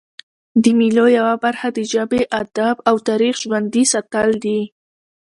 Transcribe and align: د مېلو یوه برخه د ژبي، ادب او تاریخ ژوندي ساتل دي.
د 0.63 0.65
مېلو 0.79 1.05
یوه 1.17 1.33
برخه 1.43 1.67
د 1.71 1.79
ژبي، 1.91 2.21
ادب 2.41 2.75
او 2.89 2.95
تاریخ 3.07 3.33
ژوندي 3.43 3.83
ساتل 3.93 4.29
دي. 4.43 4.59